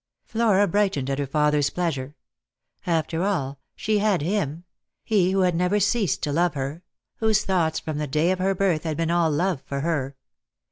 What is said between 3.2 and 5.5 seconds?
all, she had him; he who